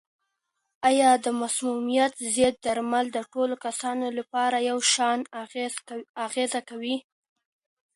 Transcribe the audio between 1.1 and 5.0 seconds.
د مسمومیت ضد درمل د ټولو کسانو لپاره یو